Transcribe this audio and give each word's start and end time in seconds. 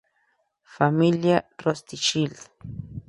Familia 0.75 1.45
Rothschild 1.61 2.33